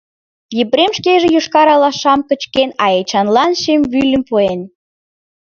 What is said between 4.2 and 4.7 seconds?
пуэн.